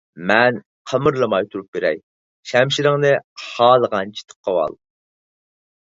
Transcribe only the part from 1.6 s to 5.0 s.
بېرەي، شەمشىرىڭنى خالىغانچە تىقىۋال!